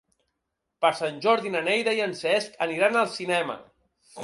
[0.85, 3.63] Per Sant Jordi na Neida i en Cesc aniran al cinema.